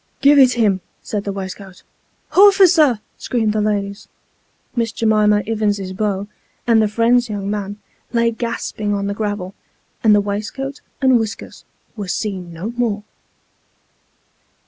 [0.21, 1.83] "Give it him," said the waistcoat."
[2.33, 4.07] Horficer!" screamed the ladies.
[4.75, 6.27] Miss J'mima Ivins's beau,
[6.65, 7.77] and the friend's young man,
[8.11, 9.53] lay gasping on the gravel,
[10.03, 13.03] and the waistcoat and whiskers were seen no more.